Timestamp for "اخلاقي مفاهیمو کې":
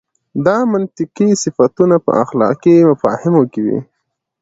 2.23-3.59